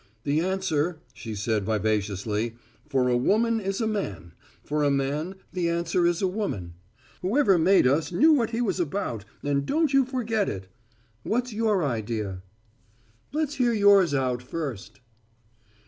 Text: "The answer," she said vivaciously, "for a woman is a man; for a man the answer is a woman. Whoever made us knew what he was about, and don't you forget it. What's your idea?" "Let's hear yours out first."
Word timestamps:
"The 0.23 0.39
answer," 0.39 0.99
she 1.13 1.35
said 1.35 1.63
vivaciously, 1.63 2.55
"for 2.89 3.07
a 3.07 3.15
woman 3.15 3.59
is 3.61 3.79
a 3.79 3.85
man; 3.85 4.31
for 4.63 4.83
a 4.83 4.89
man 4.89 5.35
the 5.53 5.69
answer 5.69 6.07
is 6.07 6.23
a 6.23 6.27
woman. 6.27 6.73
Whoever 7.21 7.59
made 7.59 7.85
us 7.85 8.11
knew 8.11 8.33
what 8.33 8.49
he 8.49 8.61
was 8.61 8.79
about, 8.79 9.25
and 9.43 9.63
don't 9.63 9.93
you 9.93 10.03
forget 10.03 10.49
it. 10.49 10.67
What's 11.21 11.53
your 11.53 11.83
idea?" 11.83 12.41
"Let's 13.31 13.53
hear 13.61 13.73
yours 13.73 14.15
out 14.15 14.41
first." 14.41 15.01